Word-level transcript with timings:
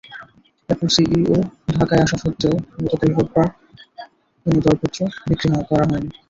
এরপর 0.69 0.87
সিইও 0.95 1.37
ঢাকায় 1.71 2.03
আসা 2.05 2.17
সত্ত্বেও 2.23 2.55
গতকাল 2.83 3.09
রোববার 3.11 3.47
কোনো 4.45 4.57
দরপত্র 4.65 4.99
বিক্রি 5.29 5.47
করা 5.69 5.85
হয়নি। 5.89 6.09